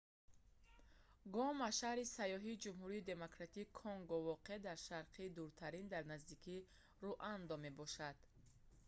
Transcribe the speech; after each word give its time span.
гома 1.35 1.67
шаҳри 1.79 2.11
сайёҳии 2.17 2.59
ҷумҳурии 2.63 3.07
демократии 3.11 3.71
конго 3.79 4.15
воқеъ 4.29 4.57
дар 4.67 4.77
шарқи 4.87 5.33
дуртарин 5.37 5.85
дар 5.93 6.03
наздикии 6.11 6.67
руанда 7.03 7.55
мебошад 7.65 8.17